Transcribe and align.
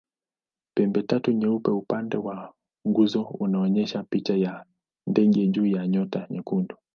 Pembetatu 0.75 1.31
nyeupe 1.31 1.71
upande 1.71 2.17
wa 2.17 2.53
nguzo 2.87 3.21
unaonyesha 3.21 4.03
picha 4.03 4.35
ya 4.35 4.65
ndege 5.07 5.47
juu 5.47 5.65
ya 5.65 5.87
nyota 5.87 6.27
nyekundu. 6.29 6.75